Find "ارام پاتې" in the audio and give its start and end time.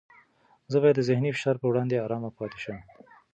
2.05-2.57